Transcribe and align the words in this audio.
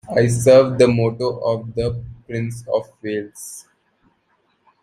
I 0.19 0.25
serve 0.29 0.79
the 0.79 0.87
motto 0.87 1.37
of 1.41 1.75
the 1.75 2.03
Prince 2.25 2.65
of 2.73 2.89
Wales. 3.03 3.67